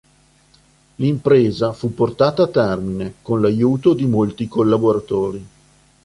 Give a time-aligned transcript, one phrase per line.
[0.95, 5.47] L'impresa fu portata a termine, con l'aiuto di molti collaboratori.